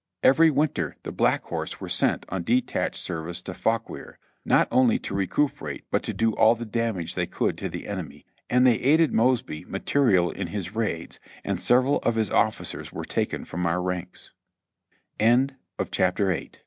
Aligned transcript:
Every 0.23 0.49
winter 0.49 0.95
the 1.03 1.11
Black 1.11 1.43
Horse 1.43 1.79
were 1.79 1.87
sent 1.87 2.25
on 2.29 2.41
detached 2.41 2.95
service 2.95 3.39
to 3.43 3.53
Fauquier, 3.53 4.17
not 4.43 4.67
only 4.71 4.97
to 4.97 5.13
recuperate 5.13 5.83
but 5.91 6.01
to 6.01 6.11
do 6.13 6.33
all 6.33 6.55
the 6.55 6.65
damage 6.65 7.13
they 7.13 7.27
could 7.27 7.55
to 7.59 7.69
the 7.69 7.85
enemy; 7.85 8.25
and 8.49 8.65
they 8.65 8.79
aided 8.79 9.13
Mosby 9.13 9.63
materially 9.65 10.35
in 10.39 10.47
his 10.47 10.73
raids, 10.73 11.19
and 11.43 11.61
several 11.61 11.97
of 11.97 12.15
his 12.15 12.31
officers 12.31 12.91
were 12.91 13.05
taken 13.05 13.45